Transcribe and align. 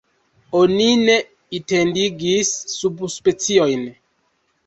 Oni 0.59 0.87
ne 1.09 1.17
identigis 1.57 2.53
subspeciojn. 2.79 3.85